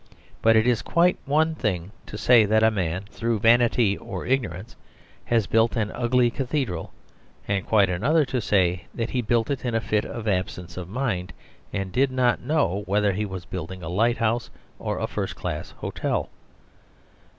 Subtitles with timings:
[0.41, 0.83] But it is
[1.25, 4.75] one thing to say that a man through vanity or ignorance
[5.25, 6.91] has built an ugly cathedral,
[7.47, 10.89] and quite another to say that he built it in a fit of absence of
[10.89, 11.33] mind,
[11.71, 16.31] and did not know whether he was building a lighthouse or a first class hotel.